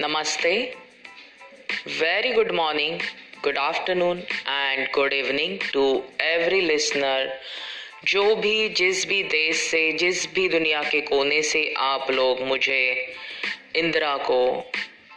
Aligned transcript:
Namaste. 0.00 0.72
Very 1.86 2.32
good 2.32 2.54
morning, 2.54 3.02
good 3.42 3.58
afternoon, 3.58 4.22
and 4.46 4.88
good 4.94 5.12
evening 5.12 5.58
to 5.74 5.82
every 6.18 6.60
listener. 6.62 7.18
जो 8.04 8.24
भी 8.36 8.68
जिस 8.80 9.04
भी 9.06 9.22
देश 9.22 9.56
से 9.70 9.82
जिस 9.92 10.26
भी 10.34 10.48
दुनिया 10.48 10.82
के 10.82 11.00
कोने 11.00 11.42
से 11.42 11.62
आप 11.88 12.10
लोग 12.10 12.40
मुझे 12.46 12.80
इंदिरा 13.76 14.16
को 14.30 14.40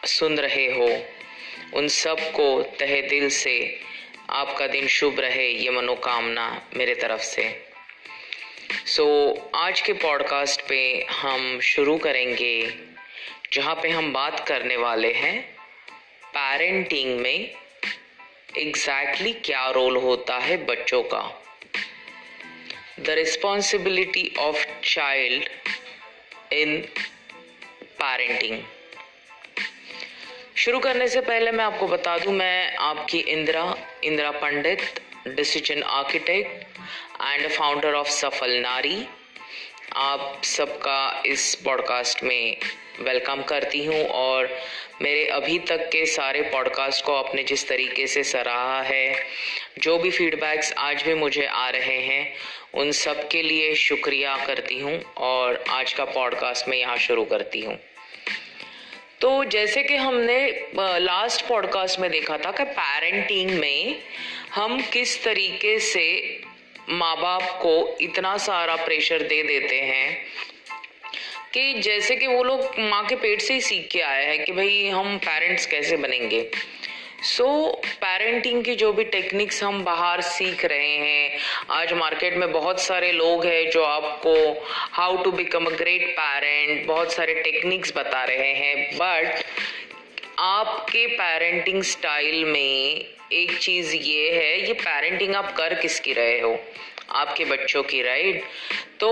सुन 0.08 0.38
रहे 0.38 0.68
हो 0.74 0.90
उन 1.78 1.88
सबको 2.02 2.48
तहे 2.80 3.02
दिल 3.08 3.30
से 3.40 3.58
आपका 4.42 4.68
दिन 4.68 4.88
शुभ 4.98 5.20
रहे 5.20 5.50
ये 5.50 5.70
मनोकामना 5.72 6.50
मेरे 6.78 6.96
तरफ़ 6.96 7.22
से 7.22 7.52
सो 8.86 9.04
so, 9.04 9.56
आज 9.56 9.82
के 9.82 9.94
पॉडकास्ट 9.94 10.68
पे 10.70 10.84
हम 11.22 11.60
शुरू 11.74 11.98
करेंगे 11.98 12.56
जहाँ 13.54 13.76
पे 13.76 13.90
हम 13.90 14.14
बात 14.14 14.40
करने 14.48 14.78
वाले 14.78 15.12
हैं 15.14 15.42
पेरेंटिंग 16.36 17.20
में 17.20 17.56
एग्जैक्टली 18.58 19.32
exactly 19.32 19.46
क्या 19.46 19.70
रोल 19.70 19.98
होता 19.98 20.38
है 20.38 20.58
बच्चों 20.66 21.02
का? 21.04 21.22
The 23.00 23.10
responsibility 23.10 24.34
of 24.40 24.66
child 24.84 25.44
in 26.54 26.78
parenting 28.02 28.60
शुरू 30.56 30.80
करने 30.80 31.08
से 31.08 31.22
पहले 31.22 31.52
मैं 31.52 31.66
आपको 31.66 31.88
बता 31.88 32.18
दूँ, 32.18 32.34
मैं 32.34 32.76
आपकी 32.76 33.20
Indira 33.20 33.76
Indira 34.04 34.32
Pandit 34.32 35.02
decision 35.28 35.84
architect 35.84 36.66
and 37.22 37.50
founder 37.52 37.94
of 37.94 38.10
Safal 38.10 38.60
Nari 38.60 39.06
आप 39.96 40.42
सबका 40.44 41.24
इस 41.26 41.56
पॉडकास्ट 41.56 42.24
में 42.24 42.58
वेलकम 43.00 43.42
करती 43.42 43.86
हूँ 43.86 44.06
और 44.06 44.58
मेरे 45.02 45.26
अभी 45.26 45.60
तक 45.60 45.90
के 45.90 46.06
सारे 46.06 46.42
पॉडकास्ट 46.42 47.06
को 47.06 47.16
आपने 47.16 47.44
जिस 47.44 47.68
तरीके 47.68 48.08
से 48.08 48.24
सराहा 48.24 48.82
है, 48.82 49.26
जो 49.80 49.98
भी 49.98 50.12
फीडबैक्स 50.12 50.74
आज 50.78 51.04
भी 51.04 51.14
मुझे 51.14 51.46
आ 51.46 51.70
रहे 51.70 51.98
हैं, 51.98 52.34
उन 52.74 52.92
सब 52.92 53.28
के 53.28 53.42
लिए 53.42 53.76
शुक्रिया 53.76 54.46
करती 54.46 54.80
हूँ 54.80 55.04
और 55.18 55.64
आज 55.70 55.94
का 55.94 56.06
पॉडकास्ट 56.06 56.68
मैं 56.68 56.78
यहाँ 56.78 56.98
शुरू 56.98 57.26
करती 57.26 57.62
हूँ। 57.62 57.80
तो 59.22 59.44
जैसे 59.44 59.84
कि 59.84 59.96
हमने 59.96 60.70
लास्ट 60.80 61.48
पॉडकास्ट 61.48 62.00
में 62.00 62.12
देखा 62.12 62.38
था 62.38 62.52
कि 62.52 62.64
पेरेंटिंग 62.64 63.52
में 63.52 63.96
हम 64.52 64.82
किस 64.82 65.24
तरीके 65.24 65.80
से 65.80 66.40
माँ 66.90 67.16
बाप 67.18 67.42
को 67.42 67.98
इतना 68.02 68.38
सारा 68.38 68.76
प्रेशर 68.76 69.22
दे 69.24 69.44
देते 69.44 69.76
हैं 69.82 70.18
कि 71.54 71.74
जैसे 71.74 72.16
कि 72.16 72.28
वो 72.28 72.44
लोग 72.44 72.60
माँ 72.80 73.06
के 73.06 73.16
पेट 73.16 73.42
से 73.42 73.54
ही 73.54 73.62
सीख 73.62 73.90
के 73.92 74.02
आए 74.02 74.26
हैं 74.26 74.46
कि 74.46 74.52
भाई 74.52 74.88
हम 74.88 75.18
पेरेंट्स 75.18 75.66
कैसे 75.66 75.98
बनेंगे। 75.98 76.52
सो 77.24 77.82
so, 77.84 77.88
पेरेंटिंग 77.88 78.64
की 78.64 78.76
जो 78.76 78.94
भी 78.94 79.04
टेक्निक्स 79.04 79.64
हम 79.64 79.84
बाहर 79.84 80.22
सीख 80.22 80.66
रहे 80.66 80.98
हैं 80.98 81.38
आज 81.70 81.94
मार्केट 81.94 82.38
में 82.38 82.52
बहुत 82.52 82.82
सारे 82.82 83.12
लोग 83.12 83.46
हैं 83.46 83.70
जो 83.70 83.84
आपको 83.84 84.66
how 84.92 85.24
to 85.24 85.32
become 85.32 85.66
a 85.66 85.70
great 85.70 86.10
parent 86.20 86.88
बहुत 86.88 87.14
सारे 87.14 87.34
टेक्निक्स 87.34 87.94
बता 87.98 88.24
रहे 88.24 88.54
हैं 88.54 88.96
बट 88.96 89.44
आपके 90.40 91.08
पेरेंटिंग 91.08 91.84
स्टाइल 91.84 92.46
में 92.46 93.06
एक 93.34 93.58
चीज़ 93.58 93.96
ये 93.96 94.30
है, 94.32 94.68
ये 94.68 94.74
पेरेंटिंग 94.74 95.36
आप 95.36 95.52
कर 95.58 95.74
किसकी 95.74 96.14
रहे 96.14 96.40
हो? 96.40 96.58
आपके 97.12 97.46
बच्चों 97.46 97.82
की 97.84 98.02
राइट 98.02 98.44
तो 99.00 99.10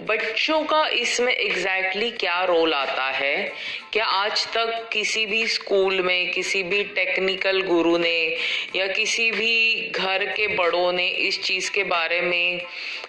बच्चों 0.00 0.62
का 0.64 0.86
इसमें 0.88 1.32
एग्जैक्टली 1.32 2.00
exactly 2.00 2.20
क्या 2.20 2.42
रोल 2.44 2.74
आता 2.74 3.08
है? 3.10 3.52
क्या 3.92 4.04
आज 4.04 4.46
तक 4.46 4.88
किसी 4.92 5.24
भी 5.26 5.46
स्कूल 5.46 6.00
में, 6.02 6.30
किसी 6.30 6.62
भी 6.62 6.82
टेक्निकल 6.84 7.60
गुरु 7.62 7.96
ने 7.98 8.36
या 8.76 8.86
किसी 8.86 9.30
भी 9.30 9.90
घर 9.90 10.24
के 10.26 10.46
बड़ों 10.56 10.92
ने 10.92 11.08
इस 11.08 11.42
चीज़ 11.42 11.70
के 11.70 11.84
बारे 11.84 12.20
में 12.20 12.62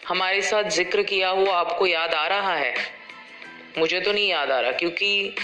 हमारे 0.08 0.42
साथ 0.42 0.70
ज़िक्र 0.70 1.04
किया 1.04 1.30
हुआ 1.30 1.56
आपको 1.56 1.88
याद 1.88 2.14
आ 2.14 2.28
रहा 2.28 2.56
है? 2.56 2.74
मुझे 3.78 4.00
तो 4.00 4.12
नहीं 4.12 4.30
याद 4.30 4.52
आ 4.52 4.60
रहा, 4.60 4.72
क्योंकि 4.72 5.36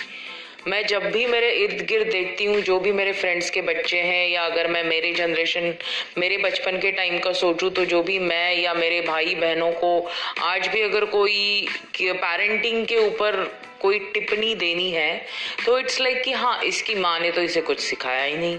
मैं 0.68 0.86
जब 0.88 1.04
भी 1.12 1.26
मेरे 1.26 1.50
इर्द 1.54 1.86
गिर्द 1.88 2.08
देखती 2.12 2.46
हूँ, 2.46 2.60
जो 2.62 2.80
भी 2.80 2.92
मेरे 2.92 3.12
फ्रेंड्स 3.14 3.50
के 3.50 3.62
बच्चे 3.62 3.98
हैं, 3.98 4.28
या 4.30 4.44
अगर 4.44 4.68
मैं 4.68 4.84
मेरे 4.84 5.12
जनरेशन 5.14 5.74
मेरे 6.18 6.38
बचपन 6.38 6.80
के 6.80 6.92
टाइम 6.92 7.18
का 7.20 7.32
सोचूं 7.34 7.70
तो 7.70 7.86
जो 7.86 8.02
भी 8.04 8.18
मैं 8.20 8.56
या 8.56 8.74
मेरे 8.74 9.02
भाई 9.02 9.36
बहनों 9.36 9.72
को 9.74 10.00
आज 10.44 10.68
भी 10.68 10.82
अगर 10.82 11.06
कोई 11.06 11.68
पेरेंटिंग 12.02 12.86
के 12.88 12.98
ऊपर 12.98 13.44
कोई 13.82 14.00
टिप्पणी 14.14 14.54
देनी 14.56 14.90
है 14.92 15.22
तो 15.66 15.78
इट्स 15.80 16.00
लाइक 16.02 16.16
like 16.16 16.26
कि 16.26 16.32
हाँ 16.34 16.62
इसकी 16.64 16.96
माँ 16.96 17.20
ने 17.20 17.32
तो 17.32 17.42
इसे 17.42 17.62
कुछ 17.62 17.80
सिखाया 17.80 18.24
ही 18.24 18.36
नहीं। 18.38 18.58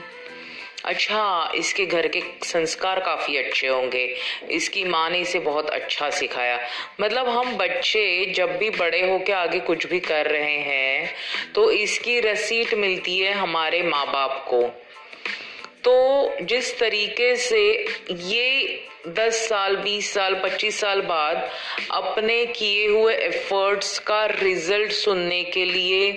अच्छा 0.84 1.52
इसके 1.54 1.84
घर 1.86 2.06
के 2.08 2.22
संस्कार 2.44 3.00
काफ़ी 3.00 3.36
अच्छे 3.36 3.66
होंगे। 3.66 4.04
इसकी 4.50 4.84
माँ 4.84 5.08
ने 5.10 5.18
इसे 5.18 5.38
बहुत 5.38 5.70
अच्छा 5.70 6.10
सिखाया। 6.10 6.58
मतलब 7.00 7.28
हम 7.28 7.56
बच्चे 7.56 8.32
जब 8.36 8.56
भी 8.58 8.70
बड़े 8.70 9.00
होके 9.10 9.32
आगे 9.32 9.60
कुछ 9.60 9.86
भी 9.86 10.00
कर 10.00 10.30
रहे 10.30 10.58
हैं 10.60 11.14
तो 11.54 11.70
इसकी 11.70 12.18
रसीट 12.20 12.74
मिलती 12.74 13.18
है 13.18 13.32
हमारे 13.32 13.82
माँ 13.82 14.06
बाप 14.06 14.44
को। 14.48 14.62
तो 15.84 16.44
जिस 16.44 16.78
तरीके 16.78 17.34
से 17.38 17.62
ये 18.10 18.86
दस 19.08 19.36
साल, 19.48 19.76
बीस 19.76 20.12
साल, 20.14 20.34
पच्चीस 20.34 20.80
साल 20.80 21.00
बाद 21.00 21.36
अपने 21.90 22.44
किए 22.46 22.86
हुए 22.88 23.14
एफर्ट्स 23.14 23.98
का 23.98 24.24
रिज़ल्ट 24.26 24.90
सुनने 24.92 25.42
के 25.44 25.64
लिए 25.64 26.10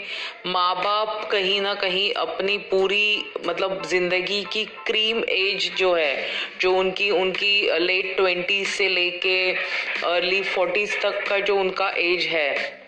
माँ 0.47 0.75
बाप 0.75 1.29
कहीं 1.31 1.61
ना 1.61 1.73
कहीं 1.73 2.11
अपनी 2.13 2.57
पूरी 2.57 3.25
मतलब 3.47 3.85
ज़िंदगी 3.85 4.43
की 4.43 4.65
क्रीम 4.65 5.23
एज 5.29 5.71
जो 5.77 5.93
है, 5.95 6.27
जो 6.61 6.73
उनकी 6.75 7.09
उनकी 7.11 7.79
लेट 7.79 8.15
ट्वेंटीज 8.17 8.67
से 8.67 8.89
लेके 8.89 9.51
अर्ली 10.05 10.41
फोर्टीज 10.41 11.01
तक 11.01 11.23
का 11.29 11.39
जो 11.39 11.57
उनका 11.59 11.89
एज 11.89 12.25
है, 12.25 12.81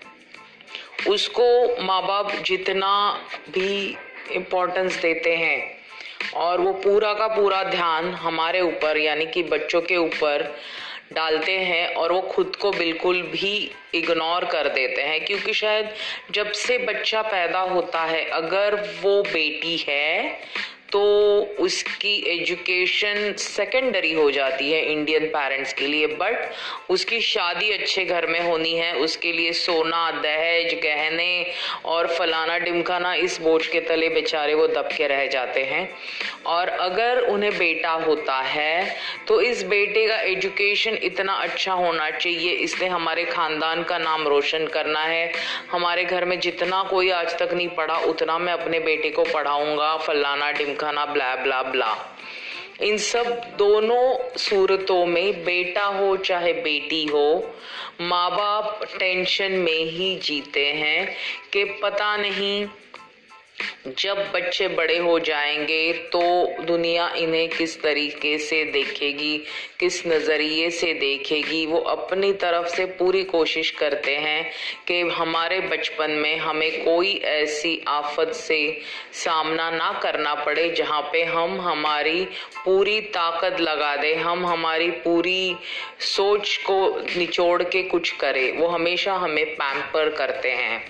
उसको 1.09 1.81
माँ 1.83 2.01
बाप 2.07 2.35
जितना 2.45 2.91
भी 3.49 3.95
इम्पोर्टेंस 4.31 4.95
देते 4.95 5.35
हैं। 5.35 5.74
और 6.35 6.61
वो 6.61 6.73
पूरा 6.73 7.13
का 7.13 7.27
पूरा 7.27 7.63
ध्यान 7.63 8.13
हमारे 8.13 8.61
ऊपर, 8.61 8.97
यानी 8.97 9.25
कि 9.25 9.43
बच्चों 9.43 9.81
के 9.81 9.97
ऊपर 9.97 10.55
डालते 11.13 11.57
हैं 11.59 11.87
और 11.95 12.11
वो 12.11 12.21
खुद 12.21 12.55
को 12.55 12.71
बिल्कुल 12.71 13.21
भी 13.21 13.71
इग्नोर 13.95 14.45
कर 14.45 14.67
देते 14.69 15.01
हैं। 15.01 15.25
क्योंकि 15.25 15.53
शायद 15.53 15.89
जब 16.31 16.51
से 16.51 16.77
बच्चा 16.77 17.21
पैदा 17.21 17.59
होता 17.59 18.03
है, 18.03 18.25
अगर 18.25 18.75
वो 19.01 19.21
बेटी 19.23 19.77
है 19.77 20.39
तो 20.91 21.01
उसकी 21.59 22.13
एजुकेशन 22.31 23.33
सेकेंडरी 23.39 24.11
हो 24.13 24.29
जाती 24.31 24.71
है 24.71 24.81
इंडियन 24.91 25.25
पेरेंट्स 25.27 25.73
के 25.73 25.87
लिए 25.87 26.07
बट 26.15 26.91
उसकी 26.91 27.19
शादी 27.21 27.71
अच्छे 27.71 28.05
घर 28.05 28.27
में 28.27 28.39
होनी 28.41 28.73
है, 28.73 28.93
उसके 28.95 29.31
लिए 29.31 29.51
सोना, 29.53 30.09
दहेज, 30.13 30.73
गहने 30.83 31.45
और 31.85 32.07
फलाना 32.09 32.57
डिमकाना 32.59 33.13
इस 33.15 33.39
बोझ 33.41 33.65
के 33.67 33.79
तले 33.81 34.09
बेचारे 34.09 34.53
वो 34.53 34.67
दब 34.67 34.89
के 34.97 35.07
रह 35.07 35.25
जाते 35.27 35.63
हैं। 35.63 35.89
और 36.47 36.69
अगर 36.69 37.19
उन्हें 37.23 37.51
बेटा 37.57 37.91
होता 37.91 38.35
है 38.35 38.95
तो 39.27 39.39
इस 39.41 39.63
बेटे 39.65 40.07
का 40.07 40.19
एजुकेशन 40.21 40.97
इतना 41.03 41.33
अच्छा 41.35 41.73
होना 41.73 42.09
चाहिए, 42.11 42.51
इसने 42.51 42.87
हमारे 42.87 43.23
खानदान 43.25 43.83
का 43.83 43.97
नाम 43.97 44.27
रोशन 44.27 44.67
करना 44.67 44.99
है। 45.01 45.31
हमारे 45.71 46.03
घर 46.05 46.25
में 46.25 46.39
जितना 46.39 46.83
कोई 46.83 47.09
आज 47.11 47.37
तक 47.39 47.53
नहीं 47.53 47.67
पढ़ा, 47.69 47.97
उतना 47.97 48.37
मैं 48.39 48.53
अपने 48.53 48.79
बेटे 48.81 49.09
को 49.09 49.23
पढ़ाऊँगा, 49.25 49.95
फलाना 49.97 50.51
डिम 50.51 50.73
दिखाना 50.75 51.05
ब्ला 51.05 51.35
ब्ला 51.35 51.61
ब्ला 51.63 51.93
इन 52.83 52.97
सब 52.97 53.25
दोनों 53.57 54.37
सूरतों 54.37 55.05
में 55.05 55.43
बेटा 55.43 55.83
हो, 55.83 56.15
चाहे 56.17 56.53
बेटी 56.53 57.05
हो, 57.05 57.53
माँ 58.01 58.29
बाप 58.31 58.79
टेंशन 58.99 59.51
में 59.57 59.85
ही 59.91 60.15
जीते 60.15 60.65
हैं 60.73 61.15
कि 61.53 61.63
पता 61.83 62.15
नहीं 62.17 62.67
जब 63.99 64.17
बच्चे 64.33 64.67
बड़े 64.67 64.97
हो 64.97 65.19
जाएँगे 65.19 65.93
तो 66.13 66.21
दुनिया 66.63 67.07
इन्हें 67.17 67.47
किस 67.49 67.81
तरीके 67.81 68.37
से 68.37 68.63
देखेगी, 68.65 69.37
किस 69.79 70.05
नज़रिए 70.07 70.69
से 70.69 70.93
देखेगी, 70.93 71.65
वो 71.65 71.77
अपनी 71.77 72.31
तरफ़ 72.33 72.67
से 72.67 72.85
पूरी 72.85 73.23
कोशिश 73.23 73.71
करते 73.71 74.15
हैं 74.17 74.51
कि 74.87 74.99
हमारे 75.09 75.59
बचपन 75.61 76.11
में 76.11 76.37
हमें 76.37 76.83
कोई 76.85 77.13
ऐसी 77.25 77.79
आफत 77.87 78.33
से 78.33 78.59
सामना 79.13 79.69
ना 79.71 79.91
करना 80.03 80.35
पड़े 80.35 80.69
जहाँ 80.69 81.01
पे 81.13 81.23
हम 81.23 81.59
हमारी 81.61 82.25
पूरी 82.65 82.99
ताकत 83.01 83.61
लगा 83.61 83.95
दे, 83.95 84.15
हम 84.15 84.45
हमारी 84.45 84.91
पूरी 84.91 85.55
सोच 85.99 86.57
को 86.65 86.97
निचोड़ 87.17 87.63
के 87.63 87.83
कुछ 87.83 88.11
करें। 88.11 88.51
वो 88.57 88.67
हमेशा 88.67 89.13
हमें 89.13 89.45
पैम्पर 89.45 90.09
करते 90.09 90.51
हैं। 90.51 90.83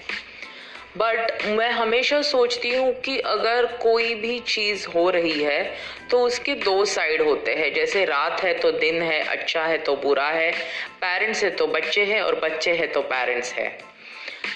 बट 0.97 1.45
मैं 1.47 1.69
हमेशा 1.71 2.21
सोचती 2.21 2.75
हूँ 2.75 2.93
कि 3.01 3.17
अगर 3.19 3.65
कोई 3.65 4.13
भी 4.15 4.39
चीज़ 4.39 4.87
हो 4.87 5.09
रही 5.09 5.43
है 5.43 5.63
तो 6.11 6.19
उसके 6.21 6.53
दो 6.55 6.85
साइड 6.85 7.21
होते 7.21 7.55
हैं। 7.55 7.73
जैसे 7.73 8.05
रात 8.05 8.43
है 8.43 8.53
तो 8.53 8.71
दिन 8.71 9.01
है 9.01 9.19
अच्छा 9.27 9.63
है 9.63 9.77
तो 9.77 9.95
बुरा 9.95 10.27
है। 10.27 10.51
पेरेंट्स 11.01 11.43
है 11.43 11.49
तो 11.49 11.67
बच्चे 11.67 12.05
हैं 12.05 12.21
और 12.21 12.39
बच्चे 12.39 12.71
हैं 12.71 12.91
तो 12.91 13.01
पेरेंट्स 13.01 13.53
है। 13.53 13.77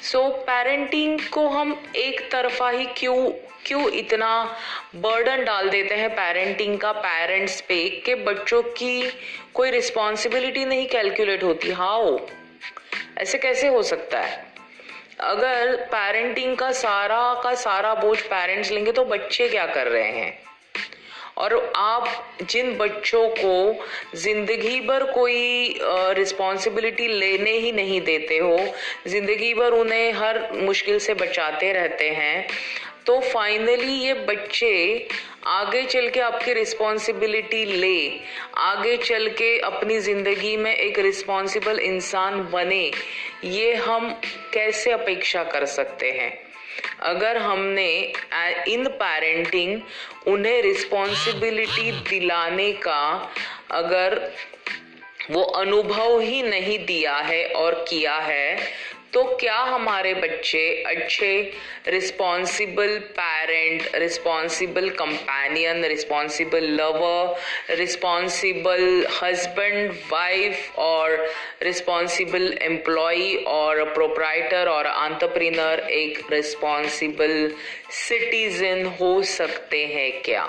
सो 0.04 0.20
so, 0.20 0.34
पेरेंटिंग 0.34 1.20
को 1.32 1.48
हम 1.48 1.82
एक 1.96 2.22
तरफा 2.32 2.70
ही 2.70 2.86
क्यों 2.98 3.30
क्यों 3.66 3.90
इतना 3.90 4.58
बर्डन 4.96 5.44
डाल 5.46 5.70
देते 5.70 5.96
हैं 5.96 6.10
पेरेंटिंग 6.10 6.78
का 6.80 6.92
पेरेंट्स 6.92 7.62
पे 7.62 7.90
कि 8.06 8.16
बच्चों 8.16 8.62
की 8.64 9.12
कोई 9.54 9.72
रिस्पॉन्सिबिलिटी 9.72 10.66
नहीं 10.66 10.88
कैलकुलेट 10.88 11.44
होती? 11.44 11.72
हाउ 11.72 12.20
ऐसे 13.18 13.38
कैसे 13.38 13.68
हो 13.68 13.84
सकता 13.84 14.20
है? 14.20 14.49
अगर 15.20 15.76
पेरेंटिंग 15.86 16.56
का 16.58 16.72
सारा 16.72 17.34
का 17.44 17.54
सारा 17.56 17.94
बोझ 17.96 18.20
पेरेंट्स 18.22 18.72
लेंगे 18.72 18.92
तो 18.92 19.04
बच्चे 19.06 19.48
क्या 19.50 19.66
कर 19.66 19.88
रहे 19.88 20.12
हैं? 20.12 20.38
और 21.38 21.54
आप 21.78 22.08
जिन 22.42 22.78
बच्चों 22.78 23.28
को 23.30 23.86
ज़िंदगी 24.18 24.80
भर 24.82 25.04
कोई 25.12 25.80
रिस्पॉन्सिबिलिटी 26.18 27.08
लेने 27.10 27.52
ही 27.52 27.72
नहीं 27.72 28.02
देते 28.02 28.38
हो, 28.38 28.58
ज़िंदगी 29.08 29.54
भर 29.54 29.72
उन्हें 29.72 30.12
हर 30.14 30.42
मुश्किल 30.54 31.00
से 31.00 31.14
बचाते 31.14 31.72
रहते 31.74 32.10
हैं 32.10 32.48
तो 33.08 33.20
फाइनली 33.22 33.94
ये 33.96 34.14
बच्चे 34.26 35.08
आगे 35.48 35.84
चल 35.84 36.10
के 36.10 36.20
आपकी 36.20 36.54
रिस्पॉन्सिबिलिटी 36.54 37.64
ले, 37.66 38.20
आगे 38.58 38.96
चल 38.98 39.28
के 39.30 39.58
अपनी 39.60 40.00
ज़िंदगी 40.00 40.56
में 40.58 40.74
एक 40.74 41.00
रिस्पॉन्सिबल 41.00 41.80
इंसान 41.80 42.42
बने, 42.52 42.92
ये 43.46 43.74
हम 43.76 44.10
कैसे 44.54 44.92
अपेक्षा 44.92 45.44
कर 45.44 45.66
सकते 45.68 46.12
हैं? 46.12 46.32
अगर 47.04 47.38
हमने 47.38 47.90
इन 48.68 48.88
पेरेंटिंग 49.02 49.82
उन्हें 50.28 50.62
रिस्पॉन्सिबिलिटी 50.62 51.92
दिलाने 52.10 52.72
का 52.84 53.32
अगर 53.72 54.20
वो 55.32 55.42
अनुभव 55.42 56.20
ही 56.20 56.42
नहीं 56.42 56.78
दिया 56.86 57.16
है 57.16 57.44
और 57.54 57.74
किया 57.90 58.16
है 58.18 58.58
तो 59.14 59.24
क्या 59.40 59.56
हमारे 59.56 60.14
बच्चे 60.14 60.84
अच्छे 60.84 61.30
responsible 61.88 62.98
parent 63.00 63.96
responsible 63.96 64.90
companion 64.90 65.86
responsible 65.86 66.64
lover 66.64 67.76
responsible 67.76 69.08
husband 69.22 69.92
wife 70.12 70.78
और 70.78 71.28
रिस्पॉन्सिबल 71.64 72.58
एम्प्लॉय 72.62 73.36
और 73.48 73.84
प्रोपराइटर 73.94 74.68
और 74.68 74.88
आंतरप्रीनर 74.88 75.80
एक 75.92 76.32
रिस्पॉन्सिबल 76.32 77.54
सिटीजन 77.92 78.86
हो 79.02 79.22
सकते 79.24 79.86
हैं 79.86 80.22
क्या? 80.22 80.46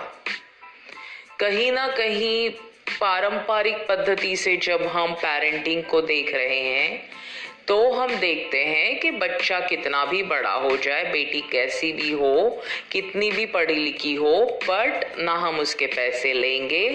कहीं 1.40 1.72
ना 1.72 1.86
कहीं 1.88 2.50
पारंपरिक 3.00 3.86
पद्धति 3.88 4.36
से 4.36 4.56
जब 4.56 4.86
हम 4.86 5.12
पेरेंटिंग 5.14 5.82
को 5.84 6.00
देख 6.02 6.34
रहे 6.34 6.60
हैं 6.60 7.20
तो 7.68 7.90
हम 7.90 8.14
देखते 8.16 8.58
हैं 8.58 8.98
कि 9.00 9.10
बच्चा 9.10 9.58
कितना 9.60 10.04
भी 10.04 10.22
बड़ा 10.22 10.52
हो 10.52 10.76
जाए, 10.76 11.04
बेटी 11.12 11.40
कैसी 11.50 11.92
भी 11.92 12.10
हो, 12.10 12.62
कितनी 12.92 13.30
भी 13.30 13.46
पढ़ी 13.46 13.74
लिखी 13.74 14.14
हो 14.14 14.34
बट 14.64 15.18
ना 15.18 15.32
हम 15.36 15.58
उसके 15.60 15.86
पैसे 15.86 16.32
लेंगे, 16.32 16.88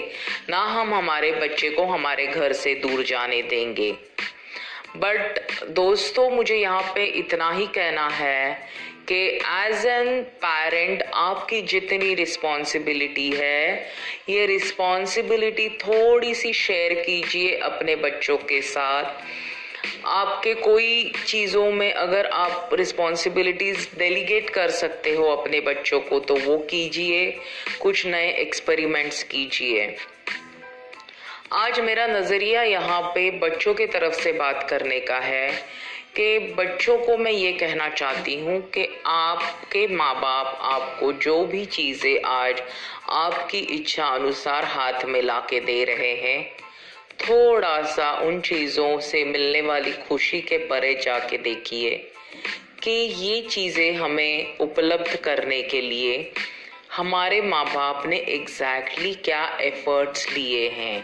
ना 0.49 0.59
हम 0.59 0.93
हमारे 0.93 1.31
बच्चे 1.33 1.69
को 1.69 1.85
हमारे 1.85 2.27
घर 2.27 2.53
से 2.53 2.73
दूर 2.77 3.03
जाने 3.03 3.41
देंगे। 3.43 3.91
बट 4.97 5.39
दोस्तों, 5.69 6.29
मुझे 6.29 6.55
यहाँ 6.55 6.91
पे 6.95 7.05
इतना 7.15 7.51
ही 7.51 7.65
कहना 7.67 8.07
है 8.09 8.67
कि 9.09 9.15
एज 9.37 9.85
एन 9.85 10.21
पेरेंट 10.43 11.03
आपकी 11.13 11.61
जितनी 11.63 12.13
रिस्पॉन्सिबिलिटी 12.15 13.29
है, 13.31 13.89
ये 14.29 14.45
रिस्पॉन्सिबिलिटी 14.45 15.67
थोड़ी 15.79 16.33
सी 16.35 16.53
शेयर 16.55 16.93
कीजिए 16.95 17.57
अपने 17.59 17.95
बच्चों 17.97 18.37
के 18.37 18.61
साथ। 18.63 19.23
आपके 20.05 20.53
कोई 20.53 21.11
चीज़ों 21.27 21.71
में 21.71 21.91
अगर 21.93 22.25
आप 22.25 22.69
रिस्पॉन्सिबिलिटीज 22.73 23.87
डेलीगेट 23.97 24.49
कर 24.49 24.69
सकते 24.71 25.15
हो 25.15 25.25
अपने 25.25 25.59
बच्चों 25.61 25.99
को 25.99 26.19
तो 26.19 26.35
वो 26.35 26.57
कीजिए, 26.69 27.31
कुछ 27.81 28.05
नए 28.05 28.31
एक्सपेरिमेंट्स 28.31 29.23
कीजिए। 29.23 29.95
आज 31.53 31.79
मेरा 31.79 32.07
नज़रिया 32.07 32.61
यहाँ 32.63 33.01
पे 33.15 33.29
बच्चों 33.39 33.73
की 33.73 33.85
तरफ़ 33.87 34.13
से 34.13 34.31
बात 34.33 34.67
करने 34.69 34.99
का 34.99 35.19
है 35.19 35.49
कि 36.15 36.37
बच्चों 36.57 36.97
को 36.97 37.17
मैं 37.17 37.31
ये 37.31 37.51
कहना 37.53 37.87
चाहती 37.89 38.35
हूँ 38.39 38.59
कि 38.69 38.87
आपके 39.05 39.87
माँ 39.87 40.13
बाप 40.15 40.59
आपको 40.63 41.11
जो 41.13 41.43
भी 41.45 41.65
चीज़ें 41.65 42.21
आज 42.25 42.61
आपकी 43.09 43.59
इच्छा 43.75 44.05
अनुसार 44.05 44.65
हाथ 44.65 45.05
में 45.05 45.21
ला 45.21 45.39
के 45.39 45.59
दे 45.59 45.83
रहे 45.83 46.13
हैं 46.17 46.64
थोड़ा 47.19 47.81
सा 47.81 48.11
उन 48.11 48.41
चीज़ों 48.41 48.99
से 48.99 49.23
मिलने 49.25 49.61
वाली 49.61 49.91
खुशी 49.91 50.41
के 50.41 50.57
परे 50.57 50.93
जाके 50.95 51.37
देखिए 51.37 52.11
कि 52.83 52.91
ये 52.91 53.41
चीज़ें 53.41 53.95
हमें 53.95 54.57
उपलब्ध 54.57 55.15
करने 55.15 55.61
के 55.61 55.81
लिए 55.81 56.31
हमारे 56.91 57.41
माँ 57.41 57.65
बाप 57.65 58.05
ने 58.05 58.17
एग्जैक्टली 58.17 59.13
क्या 59.13 59.57
एफर्ट्स 59.61 60.29
लिए 60.31 60.69
हैं 60.69 61.03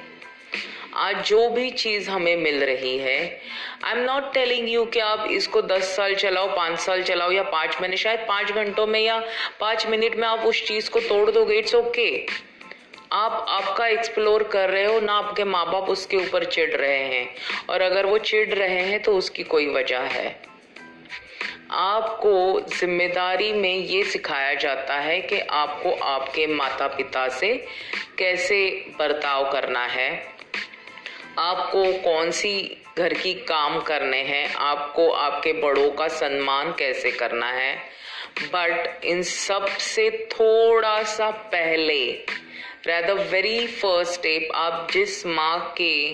आज 0.95 1.25
जो 1.25 1.49
भी 1.49 1.69
चीज़ 1.69 2.09
हमें 2.09 2.37
मिल 2.37 2.63
रही 2.63 2.97
है 2.97 3.41
I 3.83 3.91
am 3.91 3.99
not 3.99 4.33
telling 4.33 4.69
you 4.69 4.85
कि 4.85 4.99
आप 4.99 5.27
इसको 5.31 5.61
दस 5.61 5.95
साल 5.95 6.15
चलाओ, 6.15 6.55
पाँच 6.55 6.79
साल 6.79 7.03
चलाओ 7.03 7.31
या 7.31 7.43
पाँच 7.43 7.77
महीने, 7.81 7.97
शायद 7.97 8.19
पाँच 8.19 8.51
घंटों 8.51 8.87
में 8.87 8.99
या 8.99 9.19
पाँच 9.59 9.87
मिनट 9.87 10.15
में 10.15 10.27
आप 10.27 10.39
उस 10.39 10.67
चीज़ 10.67 10.89
को 10.89 10.99
तोड़ 10.99 11.31
दोगे 11.31 11.57
इट्स 11.57 11.75
ओके 11.75 12.25
okay. 12.25 12.50
आप 13.13 13.45
आपका 13.49 13.87
एक्सप्लोर 13.87 14.43
कर 14.43 14.69
रहे 14.69 14.85
हो, 14.85 14.99
ना 14.99 15.13
आपके 15.13 15.43
माँ 15.43 15.65
बाप 15.65 15.89
उसके 15.89 16.17
ऊपर 16.17 16.43
चिढ़ 16.45 16.71
रहे 16.71 17.03
हैं। 17.05 17.27
और 17.69 17.81
अगर 17.81 18.05
वो 18.05 18.17
चिढ़ 18.17 18.53
रहे 18.53 18.81
हैं 18.81 19.01
तो 19.01 19.15
उसकी 19.17 19.43
कोई 19.43 19.67
वजह 19.67 19.99
है। 19.99 20.41
आपको 21.71 22.61
ज़िम्मेदारी 22.69 23.51
में 23.53 23.75
ये 23.75 24.03
सिखाया 24.03 24.53
जाता 24.53 24.95
है 24.95 25.19
कि 25.21 25.39
आपको 25.39 25.91
आपके 25.91 26.47
माता 26.47 26.87
पिता 26.87 27.27
से 27.29 27.53
कैसे 28.17 28.85
बर्ताव 28.99 29.51
करना 29.51 29.85
है। 29.85 30.11
आपको 31.39 31.83
कौन 32.03 32.31
सी 32.31 32.77
घर 32.97 33.13
की 33.13 33.33
काम 33.33 33.79
करने 33.79 34.21
हैं? 34.21 34.53
आपको 34.53 35.09
आपके 35.09 35.53
बड़ों 35.53 35.89
का 35.91 36.07
सम्मान 36.07 36.71
कैसे 36.71 37.11
करना 37.11 37.51
है? 37.51 37.75
बट 38.43 39.05
इन 39.05 39.21
सबसे 39.23 40.09
थोड़ा 40.31 41.03
सा 41.03 41.31
पहले 41.31 42.25
द 42.87 43.27
वेरी 43.31 43.67
फ़र्स्ट 43.67 44.13
स्टेप 44.13 44.49
आप 44.55 44.87
जिस 44.93 45.25
माँ 45.25 45.73
के 45.77 46.13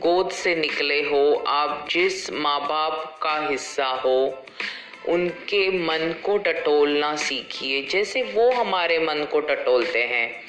गोद 0.00 0.30
से 0.30 0.54
निकले 0.54 1.00
हो, 1.02 1.44
आप 1.46 1.88
जिस 1.90 2.32
माँ 2.32 2.60
बाप 2.60 3.18
का 3.22 3.48
हिस्सा 3.48 3.86
हो, 3.86 4.44
उनके 5.08 5.70
मन 5.78 6.14
को 6.24 6.38
टटोलना 6.38 7.16
सीखिए। 7.16 7.82
जैसे 7.82 8.22
वो 8.22 8.50
हमारे 8.52 8.98
मन 8.98 9.26
को 9.32 9.40
टटोलते 9.40 10.02
हैं 10.02 10.44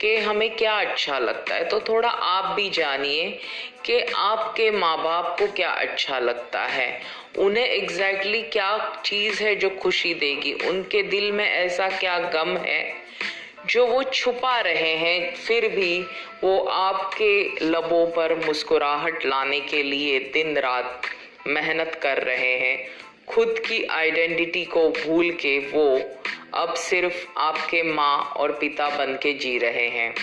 कि 0.00 0.16
हमें 0.16 0.56
क्या 0.56 0.72
अच्छा 0.72 1.18
लगता 1.18 1.54
है 1.54 1.68
तो 1.68 1.80
थोड़ा 1.80 2.08
आप 2.08 2.54
भी 2.56 2.70
जानिए 2.70 3.40
कि 3.84 4.00
आपके 4.16 4.70
माँ 4.70 4.96
बाप 4.98 5.36
को 5.38 5.46
क्या 5.46 5.70
अच्छा 5.70 6.18
लगता 6.18 6.66
है। 6.66 7.00
उन्हें 7.38 7.66
एग्जैक्टली 7.66 8.38
exactly 8.38 8.52
क्या 8.52 9.02
चीज़ 9.04 9.42
है 9.42 9.54
जो 9.56 9.70
खुशी 9.70 10.14
देगी? 10.14 10.52
उनके 10.52 11.02
दिल 11.02 11.32
में 11.32 11.50
ऐसा 11.50 11.88
क्या 11.88 12.18
गम 12.18 12.56
है? 12.56 13.03
जो 13.66 13.86
वो 13.86 14.02
छुपा 14.02 14.60
रहे 14.60 14.96
हैं, 14.96 15.34
फिर 15.34 15.68
भी 15.68 16.06
वो 16.44 16.58
आपके 16.58 17.48
लबों 17.62 18.06
पर 18.06 18.46
मुस्कुराहट 18.46 19.26
लाने 19.26 19.60
के 19.60 19.82
लिए 19.82 20.18
दिन 20.18 20.58
रात 20.58 21.02
मेहनत 21.46 22.00
कर 22.02 22.22
रहे 22.22 22.58
हैं। 22.58 22.88
खुद 23.28 23.58
की 23.58 23.84
आइडेंटिटी 23.84 24.64
को 24.64 24.88
भूल 24.88 25.30
के 25.30 25.58
वो 25.58 26.00
अब 26.54 26.74
सिर्फ़ 26.74 27.26
आपके 27.38 27.82
माँ 27.82 28.18
और 28.18 28.52
पिता 28.52 28.88
बन 28.88 29.18
के 29.22 29.32
जी 29.32 29.58
रहे 29.58 29.88
हैं। 29.88 30.14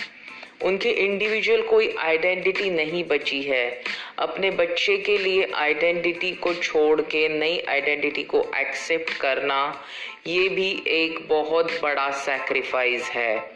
उनकी 0.62 0.88
इंडिविजुअल 0.88 1.62
कोई 1.62 1.94
आइडेंटिटी 1.98 2.70
नहीं 2.70 3.04
बची 3.04 3.42
है। 3.42 3.82
अपने 4.18 4.50
बच्चे 4.50 4.98
के 4.98 5.18
लिए 5.18 5.50
आइडेंटिटी 5.54 6.32
को 6.32 6.54
छोड़ 6.54 7.00
के, 7.00 7.28
नई 7.28 7.62
आइडेंटिटी 7.68 8.22
को 8.22 8.50
एक्सेप्ट 8.56 9.18
करना, 9.18 9.84
ये 10.26 10.48
भी 10.48 10.82
एक 10.86 11.28
बहुत 11.28 11.80
बड़ा 11.82 12.10
सेक्रीफाइस 12.10 13.02
है। 13.02 13.52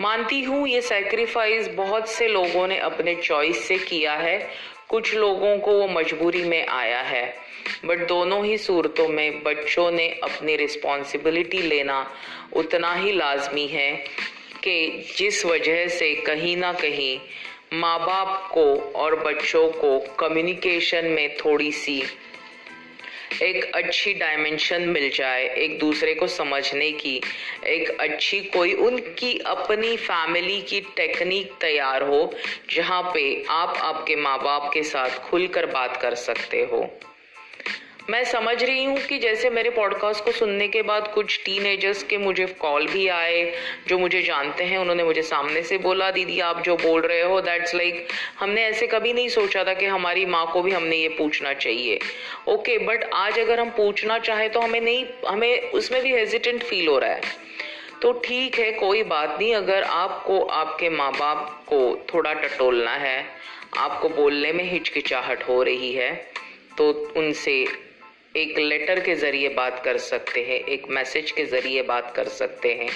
मानती 0.00 0.42
हूँ 0.42 0.68
ये 0.68 0.80
सेक्रीफाइस 0.80 1.68
बहुत 1.68 2.08
से 2.08 2.28
लोगों 2.28 2.68
ने 2.68 2.78
अपने 2.78 3.14
चॉइस 3.14 3.68
से 3.68 3.78
किया 3.78 4.12
है। 4.12 4.50
कुछ 4.88 5.14
लोगों 5.14 5.58
को 5.58 5.72
वो 5.72 5.88
मजबूरी 5.88 6.44
में 6.44 6.66
आया 6.66 7.00
है। 7.00 7.46
बट 7.84 8.06
दोनों 8.08 8.44
ही 8.46 8.58
सूरतों 8.58 9.08
में 9.08 9.42
बच्चों 9.42 9.90
ने 9.90 10.08
अपनी 10.08 10.56
रिस्पॉन्सिबिलिटी 10.56 11.58
लेना 11.58 12.10
उतना 12.52 12.94
ही 12.94 13.12
लाजमी 13.12 13.66
है 13.66 14.04
कि 14.64 15.06
जिस 15.18 15.46
वजह 15.46 15.88
से 15.88 16.14
कहीं 16.14 16.56
ना 16.56 16.72
कहीं 16.72 17.18
माँ 17.72 17.98
बाप 18.00 18.50
को 18.52 18.76
और 18.76 19.16
बच्चों 19.16 19.68
को 19.68 19.98
कम्युनिकेशन 19.98 21.04
में 21.04 21.36
थोड़ी 21.36 21.72
सी 21.72 22.02
एक 23.42 23.72
अच्छी 23.74 24.14
डायमेंशन 24.14 24.82
मिल 24.82 25.10
जाए, 25.10 25.48
एक 25.54 25.78
दूसरे 25.78 26.14
को 26.14 26.26
समझने 26.26 26.90
की, 26.92 27.20
एक 27.66 28.00
अच्छी 28.00 28.40
कोई 28.40 28.72
उनकी 28.72 29.38
अपनी 29.38 29.96
फैमिली 29.96 30.62
की 30.62 30.80
टेक्निक 30.80 31.52
तैयार 31.60 32.02
हो, 32.02 32.34
जहाँ 32.70 33.02
पे 33.02 33.44
आप 33.50 33.76
आपके 33.76 34.16
माँ 34.16 34.38
बाप 34.38 34.70
के 34.74 34.82
साथ 34.82 35.10
खुलकर 35.10 35.66
बात 35.66 35.96
कर 36.02 36.14
सकते 36.14 36.68
हो। 36.72 36.98
मैं 38.10 38.24
समझ 38.24 38.64
रही 38.64 38.84
हूँ 38.84 38.98
कि 38.98 39.18
जैसे 39.18 39.50
मेरे 39.50 39.70
पॉडकास्ट 39.70 40.24
को 40.24 40.32
सुनने 40.32 40.68
के 40.68 40.82
बाद 40.82 41.12
कुछ 41.14 41.40
टीनेजर्स 41.44 42.02
के 42.02 42.18
मुझे 42.18 42.46
कॉल 42.46 42.86
भी 42.86 43.08
आए 43.08 43.52
जो 43.88 43.98
मुझे 43.98 44.22
जानते 44.22 44.64
हैं 44.64 44.78
उन्होंने 44.78 45.04
मुझे 45.04 45.22
सामने 45.22 45.62
से 45.62 45.78
बोला 45.78 46.10
दीदी 46.10 46.40
आप 46.40 46.62
जो 46.62 46.76
बोल 46.76 47.00
रहे 47.00 47.22
हो 47.22 47.40
दैट्स 47.40 47.74
लाइक 47.74 47.94
like, 47.94 48.14
हमने 48.40 48.62
ऐसे 48.62 48.86
कभी 48.86 49.12
नहीं 49.12 49.28
सोचा 49.28 49.64
था 49.64 49.74
कि 49.74 49.86
हमारी 49.86 50.24
माँ 50.24 50.50
को 50.52 50.62
भी 50.62 50.70
हमने 50.70 50.96
ये 50.96 51.08
पूछना 51.08 51.52
चाहिए। 51.52 51.98
ओके 52.48 52.76
okay, 52.76 52.88
बट 52.88 53.04
आज 53.14 53.38
अगर 53.38 53.60
हम 53.60 53.70
पूछना 53.70 54.18
चाहें 54.18 54.50
तो 54.50 54.60
हमें 54.60 54.80
नहीं 54.80 55.06
हमें 55.28 55.60
उसमें 55.60 56.02
भी 56.02 56.12
हेजिटेंट 56.12 56.62
फील 56.62 56.88
हो 56.88 56.98
रहा 56.98 57.10
है। 57.10 57.20
तो 58.02 58.12
ठीक 58.12 58.58
है 58.58 58.72
कोई 58.72 59.02
बात 59.02 59.38
नहीं 59.40 59.54
अगर 59.54 59.82
आपको 59.82 60.40
आपके 60.40 60.88
माँ 60.88 61.12
बाप 61.12 61.64
को 61.66 62.06
थोड़ा 62.14 62.32
टटोलना 62.32 62.92
है 62.92 63.26
आपको 63.76 64.08
बोलने 64.08 64.52
में 64.52 64.64
हिचकिचाहट 64.64 65.42
हो 65.42 65.62
रही 65.62 65.92
है 65.92 66.30
तो 66.78 67.12
उनसे 67.16 67.85
एक 68.36 68.58
लेटर 68.58 69.00
के 69.00 69.14
ज़रिए 69.14 69.48
बात 69.48 69.80
कर 69.84 69.98
सकते 69.98 70.40
हैं, 70.40 70.58
एक 70.58 70.88
मैसेज 70.88 71.30
के 71.30 71.44
ज़रिए 71.44 71.82
बात 71.82 72.12
कर 72.16 72.28
सकते 72.28 72.72
हैं। 72.74 72.88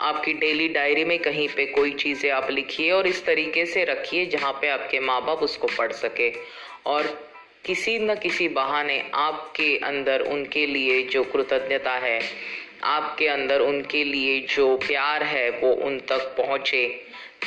आपकी 0.00 0.32
डेली 0.32 0.68
डायरी 0.68 1.04
में 1.04 1.18
कहीं 1.18 1.48
पे 1.48 1.66
कोई 1.66 1.90
चीज़ें 1.90 2.30
आप 2.30 2.50
लिखिए 2.50 2.90
और 2.90 3.06
इस 3.06 3.24
तरीके 3.26 3.66
से 3.66 3.84
रखिए 3.84 4.26
जहाँ 4.26 4.52
पे 4.52 4.68
आपके 4.68 5.00
माँ 5.00 5.20
बाप 5.24 5.38
उसको 5.38 5.68
पढ़ 5.78 5.92
सके। 5.92 6.32
और 6.86 7.06
किसी 7.64 7.98
न 7.98 8.14
किसी 8.14 8.48
बहाने 8.48 9.10
आपके 9.14 9.76
अंदर 9.76 10.20
उनके 10.20 10.66
लिए 10.66 11.02
जो 11.02 11.24
कृतज्ञता 11.24 11.92
है, 11.92 12.20
आपके 12.84 13.28
अंदर 13.28 13.60
उनके 13.60 14.04
लिए 14.04 14.40
जो 14.40 14.76
प्यार 14.76 15.22
है 15.22 15.50
वो 15.50 15.72
उन 15.72 15.98
तक 15.98 16.34
पहुँचे, 16.38 16.86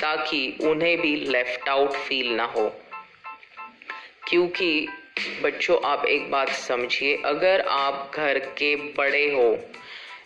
ताकि 0.01 0.57
उन्हें 0.62 0.97
भी 1.01 1.15
लेफ़्ट 1.15 1.69
आउट 1.69 1.91
फील 1.91 2.31
ना 2.31 2.43
हो। 2.43 2.69
क्योंकि 4.27 4.88
बच्चों, 5.43 5.77
आप 5.86 6.05
एक 6.05 6.29
बात 6.31 6.50
समझिए, 6.50 7.15
अगर 7.25 7.62
आप 7.62 8.12
घर 8.15 8.39
के 8.57 8.75
बड़े 8.93 9.25
हो 9.33 9.57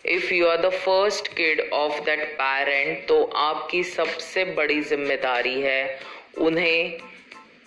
if 0.06 0.32
you 0.34 0.46
are 0.46 0.60
the 0.60 0.70
first 0.74 1.28
kid 1.28 1.60
of 1.72 2.00
that 2.04 2.24
parent 2.34 3.06
तो 3.08 3.22
आपकी 3.38 3.82
सबसे 3.84 4.44
बड़ी 4.54 4.80
ज़िम्मेदारी 4.82 5.60
है 5.60 5.98
उन्हें 6.38 6.98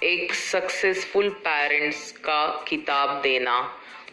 एक 0.04 0.34
सक्सेसफुल 0.34 1.30
पेरेंट्स 1.46 2.12
का 2.26 2.46
किताब 2.68 3.20
देना। 3.22 3.60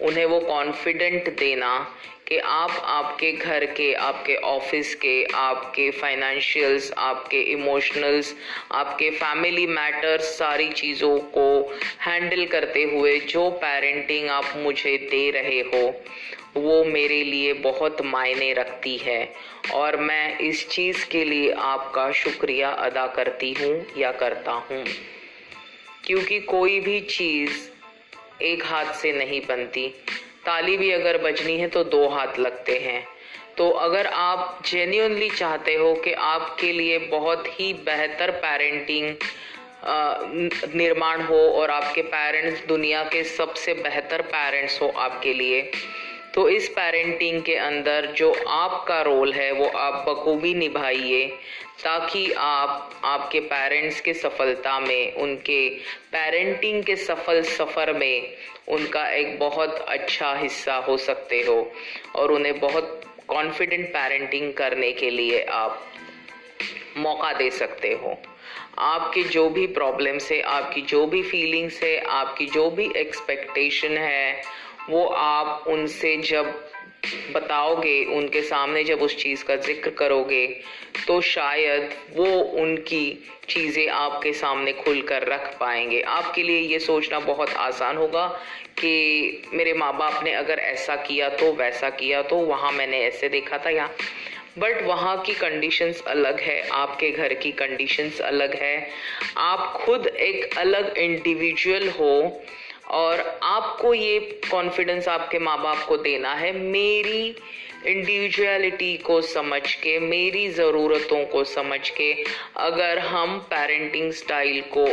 उन्हें 0.00 0.24
वो 0.24 0.40
कॉन्फिडेंट 0.40 1.38
देना 1.38 1.96
कि 2.28 2.38
आप 2.38 2.70
आपके 2.70 3.32
घर 3.32 3.64
के, 3.66 3.92
आपके 3.94 4.34
ऑफ़िस 4.36 4.94
के, 4.94 5.24
आपके 5.24 5.90
फाइनेंशियल्स 5.90 6.92
आपके 6.92 7.40
इमोशनल्स 7.40 8.34
आपके 8.72 9.10
फैमिली 9.10 9.66
मैटर्स 9.66 10.24
सारी 10.38 10.68
चीज़ों 10.72 11.18
को 11.18 11.74
हैंडल 12.00 12.46
करते 12.46 12.82
हुए 12.82 13.18
जो 13.20 13.50
पेरेंटिंग 13.50 14.28
आप 14.28 14.52
मुझे 14.56 14.96
दे 15.10 15.30
रहे 15.30 15.60
हो, 15.60 16.04
वो 16.56 16.84
मेरे 16.84 17.22
लिए 17.24 17.52
बहुत 17.52 18.02
मायने 18.02 18.52
रखती 18.52 18.96
है। 18.96 19.34
और 19.74 19.96
मैं 19.96 20.38
इस 20.38 20.68
चीज़ 20.68 21.06
के 21.06 21.24
लिए 21.24 21.52
आपका 21.52 22.10
शुक्रिया 22.12 22.70
अदा 22.70 23.06
करती 23.06 23.52
हूँ 23.52 23.86
या 23.98 24.12
करता 24.12 24.52
हूँ। 24.52 24.84
क्योंकि 26.04 26.40
कोई 26.40 26.80
भी 26.80 27.00
चीज़ 27.00 27.52
एक 28.42 28.64
हाथ 28.64 28.92
से 28.94 29.12
नहीं 29.12 29.40
बनती। 29.40 29.88
ताली 30.46 30.76
भी 30.76 30.90
अगर 30.90 31.18
बजनी 31.18 31.58
है 31.58 31.68
तो 31.68 31.84
दो 31.84 32.08
हाथ 32.08 32.38
लगते 32.38 32.78
हैं। 32.78 33.06
तो 33.56 33.70
अगर 33.70 34.06
आप 34.06 34.62
जेन्यूनली 34.66 35.30
चाहते 35.30 35.74
हो 35.74 35.94
कि 35.94 36.12
आपके 36.12 36.72
लिए 36.72 36.98
बहुत 36.98 37.60
ही 37.60 37.72
बेहतर 37.74 38.30
पेरेंटिंग 38.30 39.14
निर्माण 40.74 41.22
हो 41.22 41.38
और 41.50 41.70
आपके 41.70 42.02
पेरेंट्स 42.02 42.66
दुनिया 42.66 43.02
के 43.04 43.24
सबसे 43.24 43.74
बेहतर 43.74 44.22
पेरेंट्स 44.22 44.80
हो 44.82 44.88
आपके 44.88 45.34
लिए 45.34 45.70
तो 46.34 46.48
इस 46.48 46.68
पेरेंटिंग 46.68 47.42
के 47.42 47.54
अंदर 47.54 48.06
जो 48.06 48.32
आपका 48.48 49.00
रोल 49.02 49.32
है, 49.32 49.50
वो 49.52 49.66
आप 49.66 50.04
बखूबी 50.08 50.54
निभाइए 50.54 51.26
ताकि 51.84 52.32
आप 52.32 53.00
आपके 53.04 53.40
पेरेंट्स 53.40 54.00
के 54.00 54.14
सफलता 54.14 54.80
में, 54.80 55.14
उनके 55.14 55.68
पेरेंटिंग 56.12 56.82
के 56.84 56.96
सफल 56.96 57.42
सफ़र 57.42 57.92
में 57.92 58.36
उनका 58.68 59.08
एक 59.08 59.38
बहुत 59.38 59.78
अच्छा 59.78 60.34
हिस्सा 60.34 60.76
हो 60.76 60.96
सकते 60.96 61.40
हो 61.40 61.72
और 62.16 62.32
उन्हें 62.32 62.60
बहुत 62.60 63.00
कॉन्फिडेंट 63.28 63.88
पेरेंटिंग 63.88 64.52
करने 64.54 64.92
के 64.92 65.10
लिए 65.10 65.42
आप 65.42 65.84
मौका 66.96 67.32
दे 67.32 67.50
सकते 67.50 67.92
हो। 67.92 68.18
आपके 68.78 69.22
जो 69.22 69.48
भी 69.48 69.66
प्रॉब्लम्स 69.66 70.30
है, 70.32 70.40
आपकी 70.40 70.80
जो 70.80 71.06
भी 71.06 71.22
फीलिंग्स 71.22 71.82
है, 71.82 71.96
आपकी 71.98 72.46
जो 72.46 72.70
भी 72.70 72.90
एक्सपेक्टेशन 72.96 73.96
है 73.98 74.42
वो 74.90 75.04
आप 75.06 75.64
उनसे 75.68 76.16
जब 76.22 76.54
बताओगे, 77.34 78.04
उनके 78.06 78.40
सामने 78.42 78.82
जब 78.84 79.00
उस 79.02 79.16
चीज़ 79.16 79.44
का 79.44 79.56
ज़िक्र 79.58 79.90
करोगे 79.90 80.46
तो 81.06 81.20
शायद 81.20 81.90
वो 82.16 82.26
उनकी 82.62 83.28
चीज़ें 83.48 83.88
आपके 83.88 84.32
सामने 84.32 84.72
खुल 84.72 85.00
कर 85.02 85.26
रख 85.28 85.56
पाएँगे। 85.60 86.00
आपके 86.00 86.42
लिए 86.42 86.60
ये 86.62 86.78
सोचना 86.78 87.20
बहुत 87.20 87.50
आसान 87.50 87.96
होगा 87.96 88.26
कि 88.78 89.42
मेरे 89.54 89.72
माँ 89.74 89.92
बाप 89.98 90.22
ने 90.24 90.32
अगर 90.34 90.58
ऐसा 90.58 90.96
किया 90.98 91.28
तो 91.30 91.52
वैसा 91.52 91.90
किया 91.92 92.22
तो 92.22 92.36
वहाँ 92.38 92.72
मैंने 92.72 93.00
ऐसे 93.00 93.28
देखा 93.28 93.58
था 93.58 93.70
यहाँ। 93.70 93.94
बट 94.58 94.82
वहाँ 94.82 95.16
की 95.22 95.34
कंडीशंस 95.34 96.02
अलग 96.06 96.40
है, 96.40 96.60
आपके 96.68 97.10
घर 97.10 97.34
की 97.34 97.52
कंडीशंस 97.52 98.20
अलग 98.20 98.54
है। 98.54 98.88
आप 99.36 99.80
खुद 99.84 100.06
एक 100.06 100.58
अलग 100.58 100.98
इंडिविजुअल 100.98 101.88
हो 101.90 102.42
और 102.86 103.20
आपको 103.42 103.94
ये 103.94 104.18
कॉन्फिडेंस 104.50 105.08
आपके 105.08 105.38
माँ 105.38 105.58
बाप 105.62 105.84
को 105.88 105.96
देना 105.96 106.34
है। 106.34 106.52
मेरी 106.52 107.34
इंडिविजुअलिटी 107.86 108.96
को 108.96 109.20
समझ 109.20 109.74
के, 109.74 109.98
मेरी 109.98 110.48
ज़रूरतों 110.48 111.24
को 111.24 111.44
समझ 111.44 111.88
के 111.90 112.12
अगर 112.56 112.98
हम 112.98 113.38
पेरेंटिंग 113.50 114.12
स्टाइल 114.12 114.60
को 114.76 114.86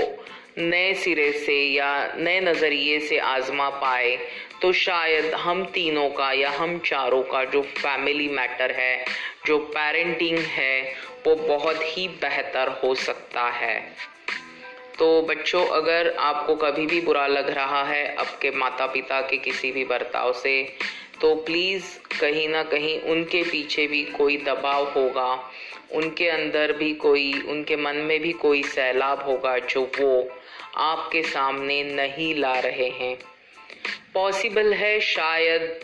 नए 0.58 0.94
सिरे 0.94 1.32
से 1.32 1.62
या 1.66 2.14
नए 2.18 2.40
नज़रिए 2.40 3.00
से 3.00 3.18
आजमा 3.18 3.70
पाए 3.70 4.18
तो 4.62 4.72
शायद 4.74 5.34
हम 5.34 5.64
तीनों 5.66 6.10
का 6.10 6.32
या 6.32 6.50
हम 6.50 6.78
चारों 6.80 7.22
का 7.24 7.44
जो 7.44 7.62
फैमिली 7.62 8.28
मैटर 8.30 8.72
है, 8.72 9.06
जो 9.46 9.58
पेरेंटिंग 9.68 10.38
है, 10.38 10.82
वो 11.28 11.36
बहुत 11.36 11.80
ही 11.82 12.08
बेहतर 12.22 12.80
हो 12.84 12.94
सकता 12.96 13.44
है। 13.50 13.78
तो 15.00 15.22
बच्चों, 15.22 15.66
अगर 15.66 16.16
आपको 16.20 16.56
कभी 16.56 16.86
भी 16.86 17.02
बुरा 17.02 17.28
लग 17.28 17.50
रहा 17.50 17.84
है 17.84 18.16
आपके 18.16 18.52
माता 18.52 18.86
पिता 18.86 19.22
के 19.22 19.38
किसी 19.38 19.72
भी 19.72 19.84
बर्ताव 19.86 20.32
से 20.34 20.62
तो 21.22 21.36
प्लीज़ 21.36 21.84
कहीं 22.22 22.48
ना 22.50 22.64
कहीं 22.64 23.00
उनके 23.02 23.44
पीछे 23.44 23.88
भी 23.88 24.04
कोई 24.04 24.38
दबाव 24.38 24.86
होगा। 24.90 25.52
उनके 25.92 26.30
अंदर 26.30 26.72
भी 26.74 26.94
कोई, 26.94 27.32
उनके 27.48 27.76
मन 27.76 27.96
में 27.96 28.20
भी 28.20 28.32
कोई 28.32 28.64
सैलाब 28.64 29.24
होगा 29.26 29.58
जो 29.60 29.82
वो 30.00 30.30
आपके 30.78 31.24
सामने 31.24 31.84
नहीं 31.84 32.34
ला 32.36 32.54
रहे 32.60 32.90
हैं। 32.90 33.18
पॉसिबल 34.14 34.74
है 34.74 35.00
शायद 35.00 35.80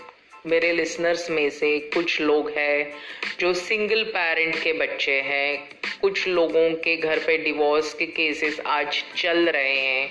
मेरे 0.47 0.71
लिसनर्स 0.71 1.29
में 1.29 1.49
से 1.49 1.79
कुछ 1.79 2.21
लोग 2.21 2.49
हैं 2.49 2.93
जो 3.39 3.53
सिंगल 3.53 4.03
पेरेंट 4.03 4.63
के 4.63 4.73
बच्चे 4.73 5.21
हैं। 5.21 5.69
कुछ 6.01 6.27
लोगों 6.27 6.69
के 6.71 6.97
घर 6.97 7.19
पे 7.19 7.37
डिवोर्स 7.37 7.93
के 7.93 8.05
केसेस 8.05 8.59
आज 8.59 9.03
चल 9.17 9.49
रहे 9.49 9.79
हैं। 9.79 10.09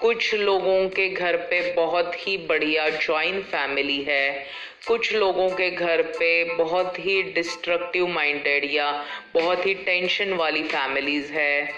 कुछ 0.00 0.34
लोगों 0.34 0.88
के 0.88 1.08
घर 1.08 1.36
पे 1.36 1.72
बहुत 1.72 2.12
ही 2.18 2.36
बढ़िया 2.36 2.88
जॉइंट 2.88 3.44
फैमिली 3.44 4.02
है। 4.02 4.46
कुछ 4.88 5.12
लोगों 5.12 5.50
के 5.50 5.70
घर 5.70 6.02
पे 6.02 6.44
बहुत 6.44 6.98
ही 6.98 7.22
डिस्ट्रक्टिव 7.22 8.06
माइंडेड 8.06 8.64
या 8.72 9.04
बहुत 9.34 9.66
ही 9.66 9.74
टेंशन 9.74 10.32
वाली 10.32 10.62
फैमिलीज़ 10.62 11.32
है। 11.32 11.72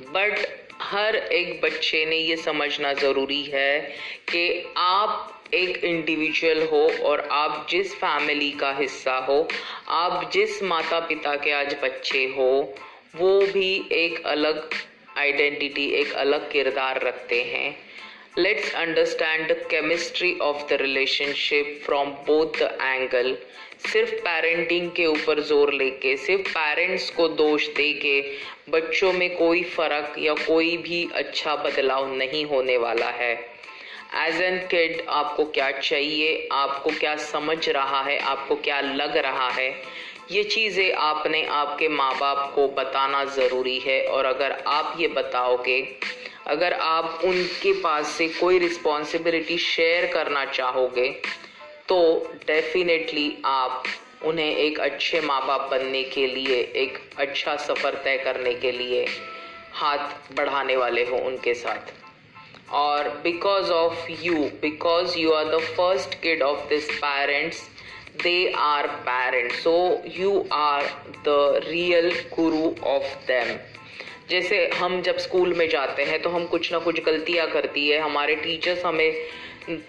बट 0.00 0.46
हर 0.82 1.16
एक 1.16 1.60
बच्चे 1.60 2.06
ने 2.06 2.16
ये 2.16 2.36
समझना 2.36 2.92
ज़रूरी 2.92 3.42
है 3.44 3.80
कि 4.28 4.74
आप 4.76 5.41
एक 5.54 5.84
इंडिविजुअल 5.84 6.62
हो 6.62 6.80
और 7.04 7.20
आप 7.32 7.66
जिस 7.70 7.94
फैमिली 7.94 8.50
का 8.50 8.70
हिस्सा 8.72 9.16
हो, 9.18 9.48
आप 9.88 10.30
जिस 10.32 10.62
माता 10.62 11.00
पिता 11.00 11.34
के 11.36 11.52
आज 11.52 11.74
बच्चे 11.82 12.24
हो, 12.38 12.74
वो 13.16 13.40
भी 13.46 13.88
एक 13.92 14.22
अलग 14.26 14.70
आइडेंटिटी 15.18 15.86
एक 15.92 16.12
अलग 16.12 16.50
किरदार 16.52 17.00
रखते 17.02 17.42
हैं। 17.42 17.76
Let's 18.38 18.74
understand 18.74 19.48
the 19.48 19.56
chemistry 19.70 20.34
of 20.42 20.66
the 20.68 20.78
relationship 20.80 21.80
from 21.86 22.10
both 22.26 22.58
the 22.58 22.78
angle 22.82 23.36
सिर्फ़ 23.86 24.14
पेरेंटिंग 24.14 24.90
के 24.90 25.06
ऊपर 25.06 25.40
ज़ोर 25.40 25.72
लेके, 25.72 26.16
सिर्फ़ 26.16 26.48
पेरेंट्स 26.48 27.10
को 27.10 27.28
दोष 27.28 27.68
दे 27.68 27.92
के 27.92 28.20
बच्चों 28.70 29.12
में 29.12 29.36
कोई 29.36 29.62
फ़र्क 29.70 30.14
या 30.18 30.34
कोई 30.46 30.76
भी 30.76 31.08
अच्छा 31.14 31.56
बदलाव 31.56 32.14
नहीं 32.16 32.44
होने 32.44 32.76
वाला 32.78 33.10
है। 33.12 33.51
एज 34.12 34.40
एन 34.42 34.58
किड 34.66 35.00
आपको 35.10 35.44
क्या 35.46 35.70
चाहिए? 35.72 36.48
आपको 36.52 36.90
क्या 36.90 37.14
समझ 37.18 37.68
रहा 37.68 38.00
है? 38.02 38.18
आपको 38.20 38.54
क्या 38.56 38.80
लग 38.80 39.16
रहा 39.16 39.48
है? 39.50 39.70
ये 40.30 40.42
चीज़ें 40.44 40.92
आपने 40.94 41.44
आपके 41.52 41.88
माँ 41.88 42.12
बाप 42.18 42.52
को 42.54 42.66
बताना 42.74 43.24
ज़रूरी 43.26 43.78
है। 43.78 44.00
और 44.06 44.24
अगर 44.24 44.52
आप 44.66 44.96
ये 45.00 45.08
बताओगे, 45.08 45.80
अगर 46.46 46.72
आप 46.72 47.20
उनके 47.24 47.72
पास 47.80 48.08
से 48.08 48.28
कोई 48.30 48.58
रिस्पॉन्सिबिलिटी 48.58 49.58
शेयर 49.58 50.06
करना 50.12 50.44
चाहोगे 50.44 51.08
तो 51.88 51.98
डेफिनेटली 52.46 53.26
आप 53.44 53.84
उन्हें 54.24 54.56
एक 54.56 54.78
अच्छे 54.80 55.20
माँ 55.20 55.40
बाप 55.46 55.68
बनने 55.70 56.02
के 56.04 56.26
लिए, 56.26 56.60
एक 56.60 56.98
अच्छा 57.18 57.56
सफ़र 57.58 57.94
तय 58.04 58.16
करने 58.18 58.54
के 58.54 58.72
लिए 58.72 59.06
हाथ 59.74 60.34
बढ़ाने 60.36 60.76
वाले 60.76 61.04
हो 61.04 61.16
उनके 61.18 61.54
साथ। 61.54 62.01
और 62.72 63.08
because 63.24 63.70
of 63.70 64.10
you 64.22 64.34
because 64.62 65.18
you 65.18 65.32
are 65.32 65.48
the 65.48 65.58
first 65.76 66.14
kid 66.22 66.42
of 66.42 66.68
this 66.68 66.88
parents 66.94 67.60
they 68.22 68.52
are 68.58 68.86
parents 69.08 69.62
so 69.64 69.74
you 70.18 70.44
are 70.52 70.84
the 71.28 71.60
real 71.68 72.10
guru 72.36 72.70
of 72.90 73.14
them 73.26 73.56
जैसे 74.30 74.66
हम 74.74 75.00
जब 75.02 75.16
स्कूल 75.18 75.54
में 75.54 75.68
जाते 75.68 76.04
हैं 76.04 76.20
तो 76.22 76.30
हम 76.30 76.44
कुछ 76.46 76.72
ना 76.72 76.78
कुछ 76.78 77.02
गलतियाँ 77.04 77.46
करती 77.50 77.88
है। 77.88 77.98
हमारे 77.98 78.34
टीचर्स 78.36 78.84
हमें 78.84 79.12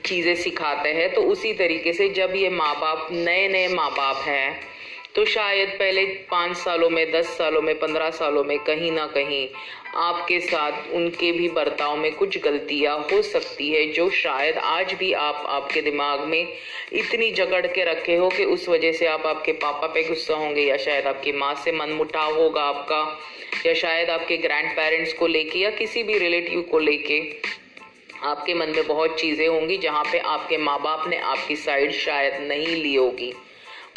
चीज़ें 0.05 0.35
सिखाते 0.35 0.89
हैं 0.93 1.13
तो 1.13 1.21
उसी 1.31 1.53
तरीके 1.53 1.93
से 1.93 2.09
जब 2.09 2.33
ये 2.35 2.49
माँ 2.49 2.73
बाप 2.81 3.07
नए 3.11 3.47
नए 3.47 3.67
माँ 3.67 3.89
बाप 3.91 4.23
हैं 4.27 4.72
तो 5.15 5.24
शायद 5.25 5.70
पहले 5.70 6.05
पाँच 6.32 6.55
सालों 6.58 6.89
में, 6.89 7.12
दस 7.12 7.27
सालों 7.38 7.62
में, 7.62 7.74
पंद्रह 7.79 8.10
सालों 8.10 8.43
में 8.43 8.58
कहीं 8.60 8.91
ना 8.91 9.05
कहीं 9.08 9.48
आपके 9.96 10.39
साथ 10.39 10.93
उनके 10.93 11.32
भी 11.32 11.50
बर्ताव 11.50 11.96
में 11.98 12.13
कुछ 12.15 12.38
गलतियाँ 12.38 12.98
हो 13.12 13.22
सकती 13.22 13.70
है 13.72 13.86
जो 13.93 14.10
शायद 14.12 14.58
आज 14.58 14.93
भी 14.93 15.12
आप 15.13 15.43
आपके 15.50 15.82
दिमाग 15.82 16.20
में 16.20 16.48
इतनी 16.93 17.29
जकड़ 17.32 17.65
के 17.67 17.84
रखे 17.84 18.15
हो 18.15 18.29
कि 18.29 18.46
उस 18.46 18.67
वजह 18.70 18.91
से 18.91 19.08
आप 19.08 19.25
आपके 19.25 19.51
पापा 19.51 19.88
पे 19.88 20.03
गुस्सा 20.03 20.36
होंगे 20.36 20.62
या 20.62 20.77
शायद 20.77 21.08
आपकी 21.08 21.32
माँ 21.32 21.53
से 21.55 21.72
मन 21.72 21.89
मुटाव 21.89 22.34
होगा 22.34 22.62
आपका, 22.62 23.01
या 23.65 23.74
शायद 23.74 24.10
आपके 24.10 24.38
ग्रैंड 24.38 24.75
पेरेंट्स 24.75 25.13
को 25.13 25.27
लेके 25.27 25.60
या 25.60 25.70
किसी 25.72 26.03
भी 26.03 26.17
रिलेटिव 26.17 26.62
को 26.62 26.79
लेके 26.79 27.22
आपके 28.24 28.53
मन 28.53 28.70
में 28.70 28.86
बहुत 28.88 29.20
चीज़ें 29.20 29.48
होंगी 29.48 29.77
जहाँ 29.77 30.03
पे 30.03 30.20
आपके 30.20 30.58
माँ 30.58 30.82
बाप 30.82 31.08
ने 31.08 31.17
आपकी 31.17 31.55
साइड 31.55 31.91
शायद 31.93 32.41
नहीं 32.41 32.75
ली 32.75 32.96
होगी। 32.96 33.34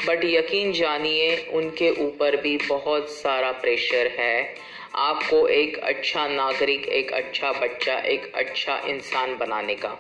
बट 0.07 0.25
यकीन 0.25 0.73
जानिए, 0.73 1.37
उनके 1.53 1.91
ऊपर 1.91 2.37
भी 2.37 2.57
बहुत 2.57 3.11
सारा 3.11 3.53
प्रेशर 3.53 4.07
है। 4.07 4.55
आपको 4.95 5.49
एक 5.49 5.77
अच्छा 5.77 6.29
नागरिक, 6.29 6.89
एक 6.89 7.13
अच्छा 7.13 7.53
बच्चा, 7.53 7.99
एक 7.99 8.33
अच्छा 8.35 8.79
इंसान 8.87 9.37
बनाने 9.37 9.75
का। 9.75 9.99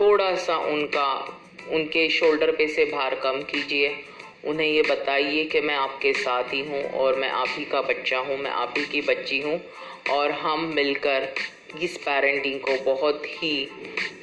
थोड़ा 0.00 0.34
सा 0.34 0.56
उनका, 0.56 1.38
उनके 1.70 2.08
शोल्डर 2.08 2.50
पे 2.50 2.68
से 2.68 2.84
भार 2.84 3.14
कम 3.14 3.42
कीजिए। 3.42 3.96
उन्हें 4.44 4.68
ये 4.68 4.82
बताइए 4.82 5.44
कि 5.44 5.60
मैं 5.60 5.74
आपके 5.74 6.12
साथ 6.12 6.44
ही 6.44 6.60
हूँ 6.60 6.84
और 6.84 7.16
मैं 7.16 7.28
आप 7.28 7.48
ही 7.48 7.64
का 7.64 7.80
बच्चा 7.80 8.18
हूँ, 8.18 8.36
मैं 8.38 8.50
आप 8.50 8.74
ही 8.78 8.84
की 8.84 9.00
बच्ची 9.00 9.40
हूँ 9.40 9.60
और 10.10 10.30
हम 10.30 10.60
मिलकर 10.60 11.28
इस 11.82 11.96
पेरेंटिंग 11.96 12.60
को 12.60 12.94
बहुत 12.94 13.22
ही 13.26 13.68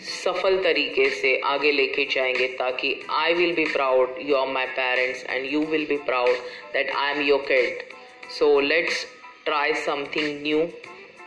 सफल 0.02 0.64
तरीके 0.64 1.10
से 1.10 1.40
आगे 1.40 1.72
लेके 1.72 2.06
जाएँगे 2.06 2.48
ताकि 2.48 3.06
I 3.10 3.34
will 3.34 3.54
be 3.54 3.66
proud 3.66 4.16
you 4.22 4.36
are 4.36 4.48
my 4.48 4.66
parents 4.66 5.26
and 5.30 5.54
you 5.54 5.62
will 5.62 5.86
be 5.86 5.98
proud 5.98 6.36
that 6.74 6.90
I 6.90 7.12
am 7.12 7.22
your 7.22 7.40
kid 7.40 7.84
so 8.32 8.60
let's 8.60 9.08
try 9.46 9.74
something 9.74 10.44
new 10.44 10.68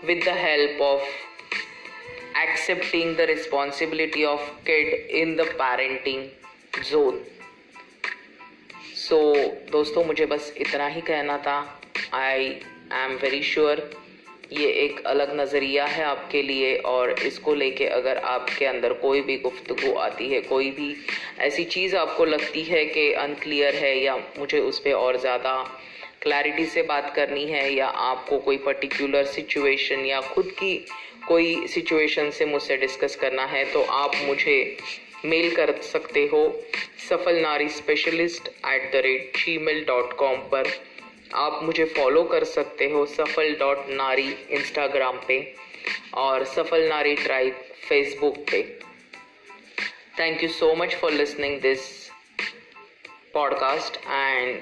with 0.04 0.24
the 0.24 0.32
help 0.32 0.80
of 0.80 1.00
accepting 2.44 3.16
the 3.16 3.26
responsibility 3.26 4.24
of 4.24 4.40
kid 4.66 4.88
in 5.20 5.36
the 5.36 5.46
parenting 5.60 6.26
zone. 6.92 7.16
So 8.94 9.34
दोस्तों, 9.70 10.04
मुझे 10.04 10.26
बस 10.26 10.54
इतना 10.56 10.86
ही 10.86 11.00
कहना 11.00 11.38
था। 11.38 11.80
आई 12.14 12.44
am 12.92 13.18
very 13.22 13.42
sure 13.42 14.05
ये 14.52 14.66
एक 14.74 15.00
अलग 15.06 15.34
नज़रिया 15.40 15.84
है 15.84 16.04
आपके 16.04 16.42
लिए 16.42 16.76
और 16.86 17.10
इसको 17.20 17.54
लेके 17.54 17.86
अगर 17.86 18.16
आपके 18.16 18.66
अंदर 18.66 18.92
कोई 18.92 19.20
भी 19.20 19.36
गुफ्तु 19.38 19.94
आती 19.98 20.28
है, 20.28 20.40
कोई 20.40 20.70
भी 20.70 20.94
ऐसी 21.38 21.64
चीज़ 21.64 21.96
आपको 21.96 22.24
लगती 22.24 22.62
है 22.62 22.84
कि 22.84 23.12
अनक्लियर 23.12 23.74
है 23.74 23.96
या 23.98 24.16
मुझे 24.38 24.60
उस 24.60 24.78
पर 24.78 24.92
और 24.92 25.16
ज़्यादा 25.20 25.56
क्लैरिटी 26.22 26.64
से 26.66 26.82
बात 26.82 27.12
करनी 27.16 27.44
है 27.44 27.72
या 27.74 27.86
आपको 27.86 28.38
कोई 28.38 28.56
पर्टिकुलर 28.58 29.24
सिचुएशन 29.24 30.04
या 30.06 30.20
खुद 30.20 30.50
की 30.50 30.74
कोई 31.28 31.66
सिचुएशन 31.66 32.30
से 32.30 32.44
मुझसे 32.44 32.76
डिस्कस 32.76 33.16
करना 33.16 33.44
है 33.46 33.64
तो 33.72 33.82
आप 33.82 34.12
मुझे 34.26 34.76
मेल 35.24 35.54
कर 35.56 35.72
सकते 35.82 36.24
हो 36.32 36.42
Safal 37.08 37.40
Nari 37.42 37.68
specialist 37.68 38.48
at 38.48 38.92
the 38.92 39.02
rate 39.04 39.36
Gmail 39.58 39.84
dot 39.84 40.12
com 40.12 40.36
पर। 40.50 40.68
आप 41.36 41.60
मुझे 41.62 41.84
फॉलो 41.96 42.22
कर 42.32 42.44
सकते 42.44 42.90
हो 42.90 43.04
सफल 43.06 43.54
डॉट 43.60 43.88
नारी 43.88 44.28
इंस्टाग्राम 44.50 45.20
पे 45.28 45.40
और 46.14 46.44
सफल 46.54 46.88
नारी 46.88 47.14
ट्राइब 47.16 47.60
फेसबुक 47.88 48.38
पे 48.50 48.62
thank 50.18 50.42
you 50.42 50.48
so 50.48 50.74
much 50.74 50.94
for 50.94 51.12
listening 51.12 51.60
this 51.60 51.86
podcast 53.34 53.96
and 53.96 54.60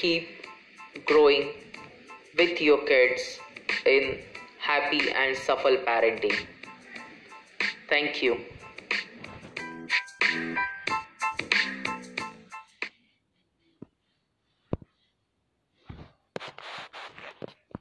keep 0.00 1.02
growing 1.08 1.52
with 2.36 2.60
your 2.60 2.78
kids 2.78 3.38
in 3.86 4.18
happy 4.58 5.10
and 5.12 5.36
suffer 5.36 5.76
parenting. 5.78 6.36
Thank 7.88 8.22
you. 8.22 8.53